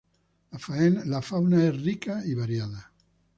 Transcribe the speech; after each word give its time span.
La 1.05 1.21
fauna 1.21 1.63
es 1.67 1.79
rica 1.79 2.25
y 2.25 2.33
variada. 2.33 2.91